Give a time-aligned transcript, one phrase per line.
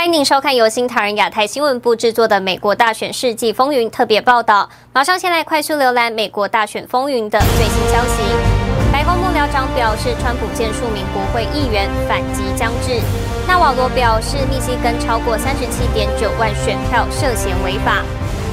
[0.00, 4.66] 欢迎您收看由新唐人亚太新闻部制作的《美国大选世纪风云》特别报道。
[4.94, 8.22] 马上先来快速浏览美国大选风云的最新消息。
[8.90, 12.98] 白宫幕僚长表示，川普见数名国会议员反击将至。
[13.46, 18.00] 纳瓦罗表示，密西根超过三十七点九万选票涉嫌违法。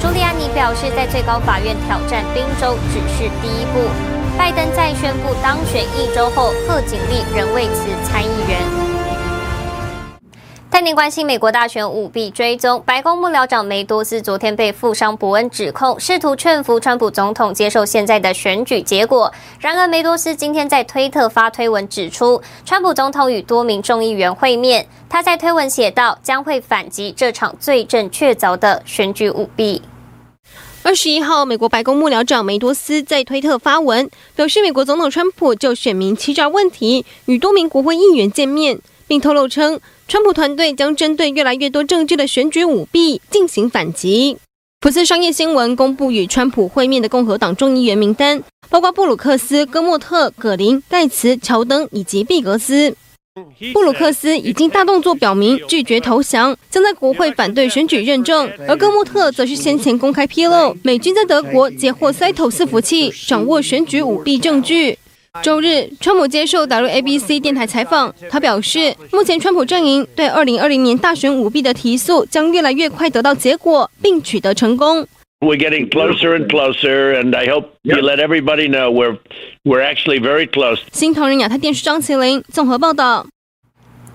[0.02, 3.88] 朱利安尼表示，在最高法院挑战宾州只是第一步。
[4.36, 8.87] 拜登在宣布当选一周后，贺锦丽仍未辞参议员。
[10.78, 19.32] 带您关心美国大选舞弊追踪，白宫幕僚长梅多斯昨天被富商伯恩指控试图劝服川普总统接受现在的选举结果。
[19.58, 24.86] 然而，梅多斯今天在推特发推文指出，川普总统与多名众议员会面。
[25.08, 29.82] 他在推文写道，将会反击这场罪证确凿的选举舞弊。
[30.84, 39.80] 二十一号，美国白宫幕僚长梅多斯在推特发文，表示美国总统川普就选民欺诈问题与多名国会议员见面，并透露称。
[40.08, 44.38] 川普团队将针对越来越多政治的选举舞弊进行反击。
[44.80, 52.96] 福斯商业新闻公布与川普会面的共和党众议员名单，包括布鲁克斯、戈莫特、葛林、盖茨、乔登以及毕格斯。
[53.74, 64.98] 布鲁克斯已经大动作表明拒绝投降，将在国会反对选举认证；而戈莫特则是先前公开披露美军在德国截获塞头伺服器，掌握选举舞弊证据。
[65.42, 75.06] 周日，川普接受 WABC 电台采访，他表示，目前川普阵营对2020年大选舞弊的提诉将越来越快得到结果，并取得成功。
[75.40, 79.18] We're getting closer and closer, and I hope you let everybody know we're
[79.64, 80.80] we're actually very close.
[80.92, 83.26] 新唐人亚太电视张麒麟综合报道。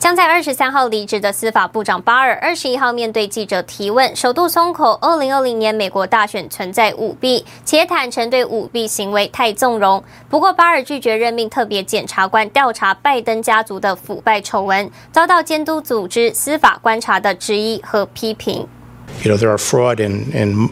[0.03, 10.03] 将在二十三号离职的司法部长巴尔，二十一号面对记者提问，首度松口，二零二零年美国大选存在舞弊，且坦承对舞弊行为太纵容。
[10.27, 18.67] 不过，巴尔拒绝任命特别检察官调查拜登家族的腐败丑闻，遭到监督组织司法观察的质疑和批评。
[19.23, 20.69] You know, there are fraud in, in,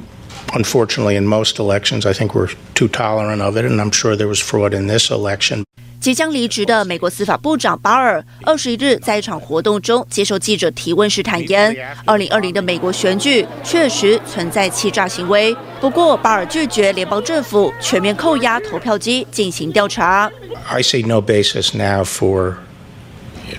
[0.52, 2.06] unfortunately, in most elections.
[2.06, 5.10] I think we're too tolerant of it, and I'm sure there was fraud in this
[5.10, 5.64] election.
[6.02, 15.56] 即将离职的美国司法部长巴尔，二十一日在一场活动中接受记者提问时坦言，二零二零的美国选举确实存在欺诈行为。
[15.80, 20.32] 不过，巴尔拒绝联邦政府全面扣押投票机进行调查。
[20.68, 22.56] I see no basis now for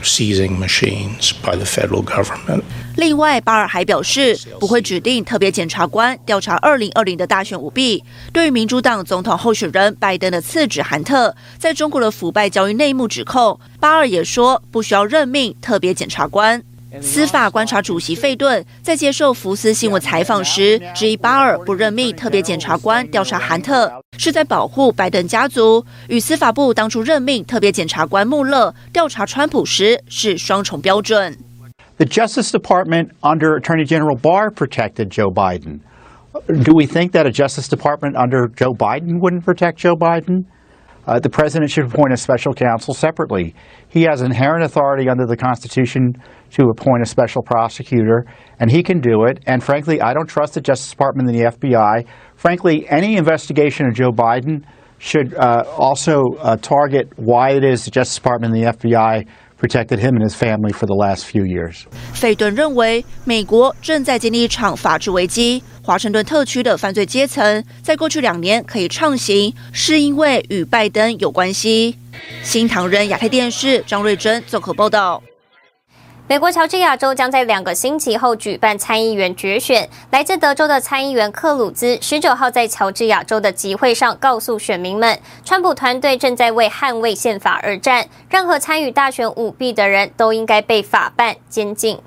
[0.03, 2.63] seizing machines by the federal government.
[2.97, 8.05] 另外，巴尔还表示不会指定特别检察官调查2020的大选舞弊。
[8.33, 16.63] 对于民主党总统候选人拜登的次子韩特在中国的腐败交易内幕指控，巴尔也说不需要任命特别检察官。
[17.01, 31.37] 司法观察主席费顿在接受福斯新闻采访时，质疑巴尔不任命特别检察官调查韩特是在保护拜登家族，与司法部当初任命特别检察官穆勒调查川普时是双重标准。
[31.97, 35.81] The Justice Department under Attorney General Barr protected Joe Biden.
[36.33, 40.45] Do we think that a Justice Department under Joe Biden wouldn't protect Joe Biden?
[41.06, 43.56] Uh, the president should appoint a special counsel separately.
[43.88, 48.26] He has inherent authority under the Constitution to appoint a special prosecutor,
[48.60, 49.40] and he can do it.
[49.48, 52.06] And frankly, I don't trust the Justice Department and the FBI.
[52.36, 54.66] Frankly, any investigation of Joe Biden
[54.98, 60.00] should uh, also uh, target why it is the Justice Department and the FBI protected
[60.00, 61.88] him and his family for the last few years.
[62.14, 65.64] 费顿认为，美国正在经历一场法治危机。
[65.85, 71.99] 华盛顿特区的犯罪阶层在过去两年可以畅行，是因为与拜登有关系。
[72.45, 75.21] 新唐人亚太电视张瑞珍综合报道。
[76.29, 79.91] 美国乔治亚州将在两个星期后举办参议员决选。
[80.11, 91.99] 来自德州的参议员克鲁兹十九号在乔治亚州的集会上告诉选民们，川普团队正在为捍卫宪法而战，任何参与大选舞弊的人都应该被法办监禁。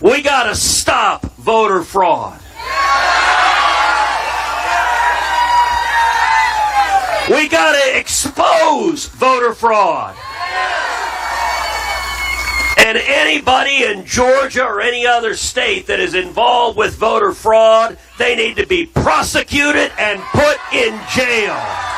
[0.00, 2.32] We gotta stop voter fraud.
[7.30, 10.14] We gotta expose voter fraud.
[12.76, 18.36] And anybody in Georgia or any other state that is involved with voter fraud, they
[18.36, 21.93] need to be prosecuted and put in jail.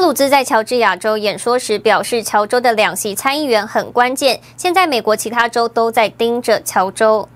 [0.00, 4.40] 鲁兹在乔治亚州演说时表示，乔州的两席参议员很关键。
[4.56, 7.28] 现在美国其他州都在盯着乔州。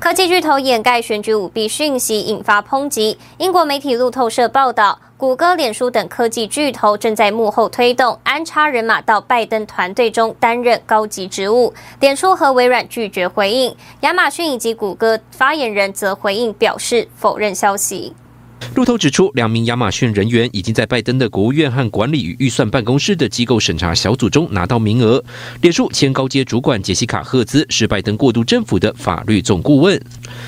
[0.00, 3.16] 科技巨头掩盖选举舞弊讯息，引发抨击。
[3.38, 11.72] 英国媒体路透社报道，谷歌、脸书等科技巨头正在幕后推动，安插人马到拜登团队中担任高级职务。
[12.00, 18.14] 脸书和微软拒绝回应，亚马逊以及谷歌发言人则回应表示否认消息。
[18.74, 25.22] 路透指出，两名亚马逊人员已经在拜登的国务院和管理与预算办公室的机构审查小组中拿到名额。
[25.60, 30.00] 脸书前高阶主管杰西卡·赫兹是拜登过渡政府的法律总顾问，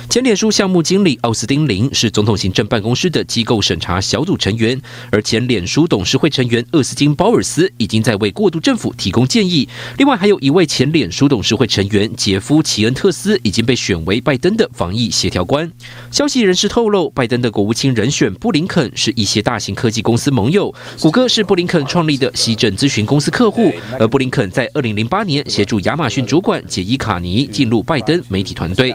[0.09, 4.81] 前脸书项目经理奥斯汀·林是总统行政办公室的机构审查小组成员，
[5.11, 9.69] 而前脸书董事会成员厄斯金·鲍尔斯已经在为过渡政府提供建议。
[9.99, 15.71] 另外，还有一位前脸书董事会成员杰夫·齐恩特斯已经被选为拜登的防疫协调官。
[16.11, 28.95] 消息人士透露，拜登的国务卿人选布林肯是一些大型科技公司盟友，谷歌是布林肯创立的西政咨询公司客户，而布林肯在二零零八年协助亚马逊主管杰伊卡尼进入拜登媒体团队。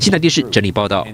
[0.00, 1.06] 现在电视整理报道。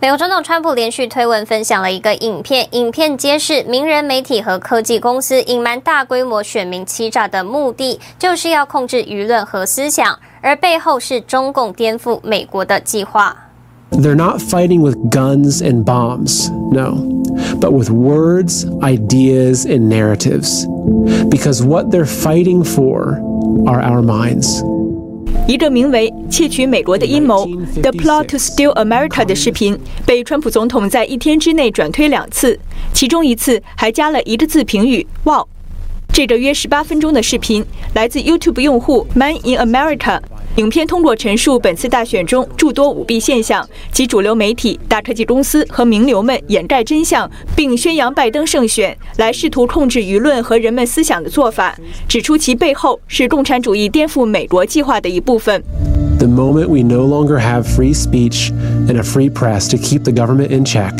[0.00, 13.36] 美国总统川普连续推文分享了一个影片，影片揭示名人媒体和科技公司隐瞒大规模选民欺诈的目的，就是要控制舆论和思想，而背后是中共颠覆美国的计划。
[13.90, 16.98] They're not fighting with guns and bombs, no,
[17.60, 20.66] but with words, ideas, and narratives.
[21.30, 23.20] Because what they're fighting for
[23.66, 24.62] are our minds.
[25.46, 27.44] 一个名为“窃取美国的阴谋
[27.82, 32.58] ”（The Plot to Steal America） 的视频，被川普总统在一天之内转推两次，
[32.94, 35.44] 其中一次还加了一个字评语：“哇”。
[36.14, 37.62] 这个约十八分钟的视频
[37.94, 40.20] 来自 YouTube 用户 “Man in America”。
[40.56, 55.60] 影片通过陈述本次大选中诸多舞弊现象及主流媒体、大科技公司和名流们掩盖真相，并宣扬拜登胜选，来试图控制舆论和人们思想的做法，指出其背后是共产主义颠覆美国计划的一部分。
[56.20, 58.52] The moment we no longer have free speech
[58.86, 60.94] and a free press to keep the government in check,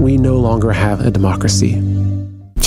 [0.00, 1.76] we no longer have a democracy.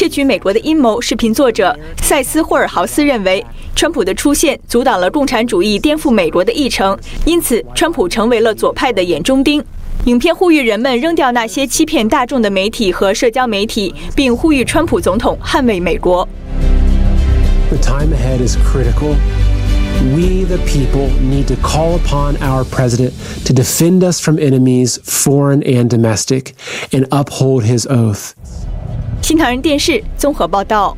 [0.01, 3.45] 窃取美国的阴谋视频作者塞斯·霍尔豪斯认为，
[3.75, 9.63] 川普的出现阻挡了共产主义颠覆美国的议程，因此川普成为了左派的眼中钉。
[10.05, 16.27] 影片呼吁人们扔掉那些欺骗大众的媒体和社交媒体，并呼吁川普总统捍卫美国。
[17.69, 19.13] The time ahead is critical.
[20.15, 23.11] We, the people, need to call upon our president
[23.45, 26.55] to defend us from enemies, foreign and domestic,
[26.89, 28.31] and uphold his oath.
[29.21, 30.97] 新唐人电视综合报道。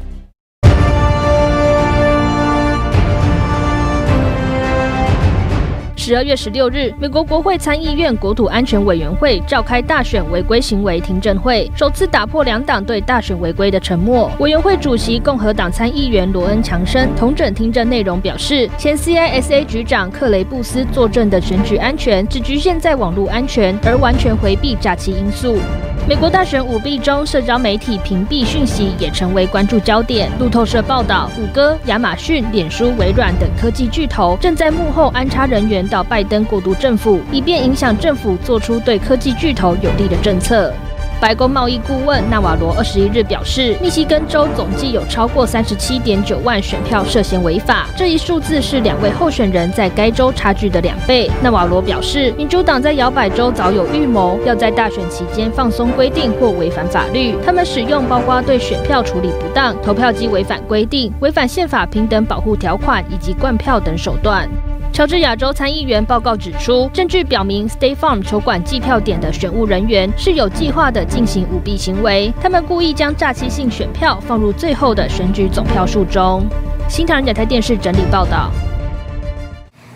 [5.96, 14.30] 十二月十六日，美国国会参议院国土安全委员会召开大选违规行为听证会，首次打破两党对大选违规的沉默。
[14.40, 25.58] 委员会主席共和党参议员罗恩·强生同整听证内容表示，前 CISA 局长克雷布斯作证的选举安全只局限在网络安全，而完全回避假期因素。
[26.06, 30.30] 美国大选舞弊中，社交媒体屏蔽讯息也成为关注焦点。
[30.38, 40.74] 路透社报道，谷歌、亚马逊、脸书、微软等科技巨头正在幕后安插人员到拜登过渡政府，以便影响政府做出对科技巨头有利的政策。
[41.24, 51.32] 白宫贸易顾问纳瓦罗二十一日表示，密西根州总计有超过三十七点九万选票涉嫌违法，这一数字是两位候选人在该州差距的两倍。
[51.42, 57.34] 纳瓦罗表示，民主党在摇摆州早有预谋，要在大选期间放松规定或违反法律。
[57.46, 64.46] 他们使用包括对选票处理不当、投票机违反规定、违反宪法平等保护条款以及灌票等手段。
[64.94, 72.32] 乔治亚州参议员报告指出，证据表明，StayFarm 球馆计票点的选务人员是有计划的进行舞弊行为。
[72.40, 76.46] 他们故意将诈欺性选票放入最后的选举总票数中。
[76.88, 78.52] 新唐人亚太电视整理报道。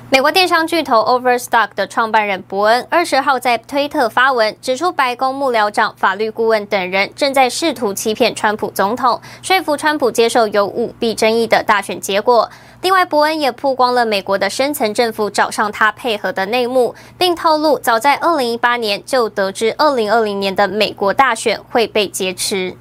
[0.10, 12.50] 美国电商巨头 Overstock 的创办人伯恩二十号在推特发文，指出白宫幕僚长、法律顾问等人正在试图欺骗川普总统，说服川普接受有舞弊争议的大选结果。
[12.88, 22.78] 另外，伯恩也曝光了美国的深层政府找上他配合的内幕，并透露早在二零一八年就得知二零二零年的美国大选会被劫持。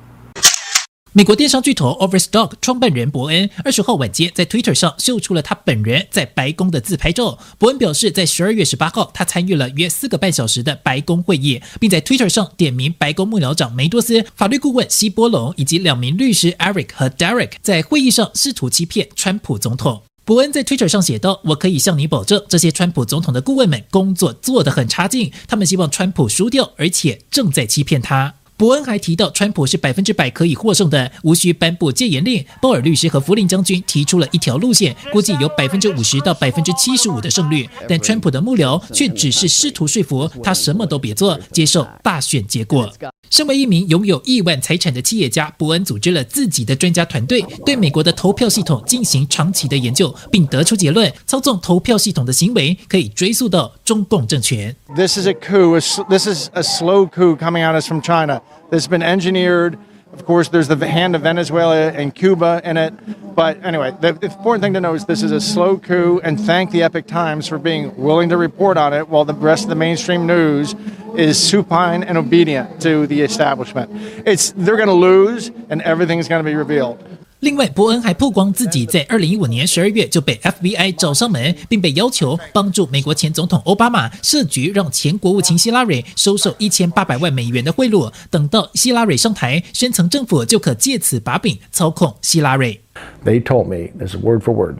[1.16, 7.38] 美国电商巨头 Overstock 创办人伯恩二十号晚间在 Twitter 上秀出了他本人在白宫的自拍照。
[7.56, 20.02] 伯恩表示，在十二月十八号，他参与了约四个半小时的白宫会议，并在 Twitter 上点名白宫幕僚长梅多斯、法律顾问希波隆以及两名律师 Eric 和 Derek 在会议上试图欺骗川普总统。
[20.26, 32.42] 伯恩在 Twitter 上写道：“我可以向你保证，这些川普总统的顾问们工作做得很差劲，他们希望川普输掉，而且正在欺骗他。”伯恩还提到，川普是百分之百可以获胜的，无需颁布戒严令。
[32.62, 37.68] 鲍尔律师和福林将军提出了一条路线，估计有百分之五十到百分之七十五的胜率。
[37.86, 42.90] 但川普的幕僚却只是试图说服他什么都别做，接受大选结果。
[43.28, 54.74] 身为一名拥有亿万财产的企业家，伯恩组织了自己的专家团队，对美国的投票系统进行长期的研究，并得出结论：操纵投票系统的行为可以追溯到中共政权。
[54.94, 55.78] This is a coup.
[56.08, 58.40] This is a slow coup coming at us from China.
[58.70, 59.78] That's been engineered.
[60.12, 62.94] Of course, there's the hand of Venezuela and Cuba in it.
[63.34, 66.70] But anyway, the important thing to know is this is a slow coup, and thank
[66.70, 69.74] the Epic Times for being willing to report on it while the rest of the
[69.74, 70.74] mainstream news
[71.16, 73.90] is supine and obedient to the establishment.
[74.26, 77.02] It's, they're going to lose, and everything's going to be revealed.
[77.40, 88.10] 另外，伯恩还曝光自己在二零一五年十二月就被 FBI 找上门，并被要求帮助美国前总统奥巴马设局，让前国务卿希拉蕊收受一千八百万美元的贿赂。
[88.30, 92.80] 等到希拉蕊上台，深层政府就可借此把柄操控希拉蕊。
[93.24, 94.76] They told me, this is word for word,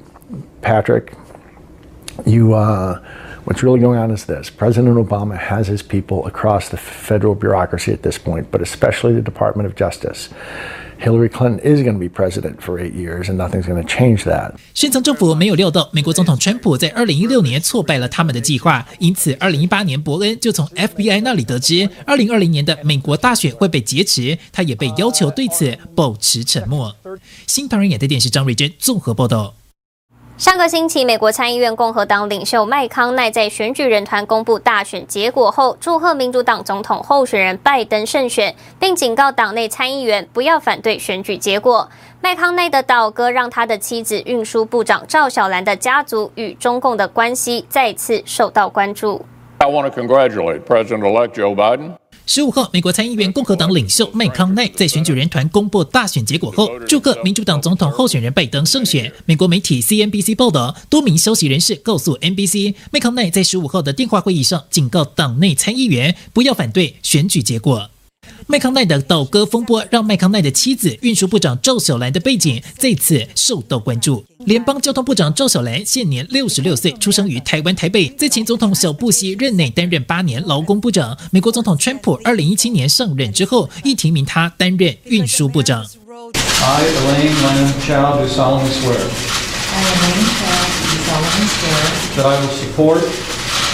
[0.63, 1.13] Patrick,
[2.25, 2.99] you, uh,
[3.45, 7.93] what's really going on is this: President Obama has his people across the federal bureaucracy
[7.93, 10.31] at this point, but especially the Department of Justice.
[10.99, 14.25] Hillary Clinton is going to be president for eight years, and nothing's going to change
[14.25, 14.55] that.
[14.75, 26.95] 深层政府没有料到美国总统川普在二零一六年挫败了他们的计划，因此二零一八年伯恩就从 FBI 那里得知，二零二零年的美国大选会被劫持，他也被要求对此保持沉默。
[27.47, 29.55] 新唐人演的电视张瑞珍综合报道。
[30.39, 41.89] 上个星期，美国参议院共和党领袖麦康奈在选举人团公布大选结果后，祝贺民主党总统候选人拜登胜选，并警告党内参议员不要反对选举结果。
[42.21, 49.25] 麦康奈的倒戈让他的妻子运输部长赵小兰的家族与中共的关系再次受到关注。
[49.57, 51.93] I want to congratulate President-elect Joe Biden.
[52.29, 59.13] 十五号，美国参议院共和党领袖麦康奈在选举人团公布大选结果后，祝贺民主党总统候选人拜登胜选。
[59.27, 67.91] 美国媒体 CNBC 报道，多名消息人士告诉 NBC，麦康奈在十五号的电话会议上警告党内参议员不要反对选举结果。
[68.47, 74.25] 麦康奈的倒戈风波让麦康奈的妻子运输部长赵小兰的背景再次受到关注。
[74.47, 81.19] 联邦交通部长赵小兰现年六十六岁，出生于台湾台北，在前总统小布希任内担任八年劳工部长。
[81.33, 85.85] 美国总统川普二零一七年上任之后，亦提名他担任运输部长。
[86.59, 88.97] I, Elaine Lam Chao, do solemnly swear.
[89.73, 91.83] I, Elaine Chao, do solemnly swear.
[92.17, 93.03] That I will support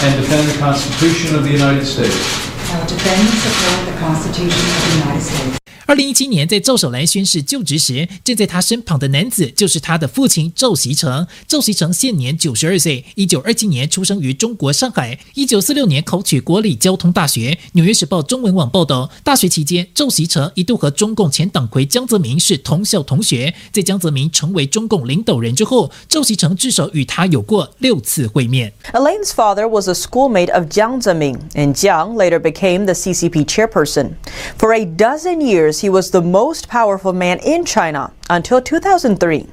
[0.02, 2.51] and defend the Constitution of the United States.
[2.92, 5.71] defend and support the Constitution of the United States.
[5.92, 11.26] 二零一七年，在赵守兰宣誓就职时，站在她身旁的男子就是她的父亲赵锡成。
[11.46, 17.58] 赵锡成现年九十二岁，一九二七年出生于中国上海，一九四六年考取国立交通大学。
[17.72, 23.52] 纽约时报中文网报道，大学期间，赵锡成一度和中共前党魁江泽民是同校同学。
[23.70, 28.72] 在江泽民成为中共领导人之后，赵锡成至少与他有过六次会面。
[28.94, 34.12] Elaine's father was a schoolmate of Jiang Zemin, and Jiang later became the CCP chairperson.
[34.56, 39.46] For a dozen years, he was the most powerful man in China until 2003.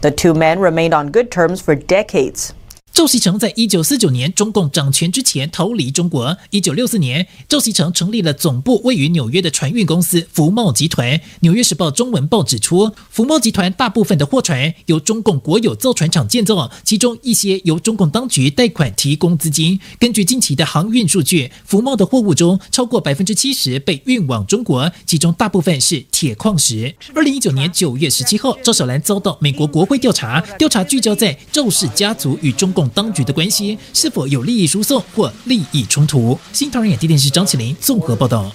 [0.00, 2.54] The two men remained on good terms for decades.
[2.94, 6.38] 赵锡成在一九四九年中共掌权之前逃离中国。
[6.50, 11.20] 一九六四年，赵锡成成立了总部位于纽约的船运公司福茂集团。
[11.40, 19.80] 纽约时报中文报指出，福茂集团大部分的货船由中共国有造船厂建造，其中一些由中共当局贷款提供资金。
[19.98, 26.94] 根据近期的航运数据，福茂的货物中超过百分之七十被运往中国，其中大部分是铁矿石。
[27.12, 32.83] 二零一九年九月十七号，赵小兰遭到美国国会调查，调查聚焦在赵氏家族与中共。
[32.90, 36.38] 当局的关系是否有利益输送或利益冲突？
[36.52, 38.50] 新唐人亚电视张起灵综合报道。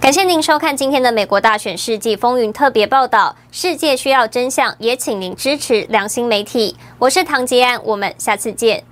[0.00, 3.36] 感谢您收看今天的美国大选世纪风云特别报道。
[3.52, 6.74] 世界需要真相，也请您支持良心媒体。
[6.98, 8.82] 我是唐吉安，我们下次见。